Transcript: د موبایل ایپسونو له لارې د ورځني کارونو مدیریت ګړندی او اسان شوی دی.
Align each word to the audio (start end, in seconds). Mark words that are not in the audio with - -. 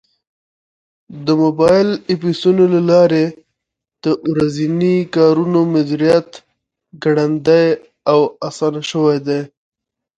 د 1.25 1.27
موبایل 1.43 1.89
ایپسونو 2.11 2.63
له 2.73 2.81
لارې 2.91 3.25
د 4.03 4.05
ورځني 4.31 4.95
کارونو 5.15 5.59
مدیریت 5.73 6.29
ګړندی 7.03 7.67
او 8.11 8.19
اسان 8.47 8.75
شوی 8.89 9.17
دی. 9.27 9.41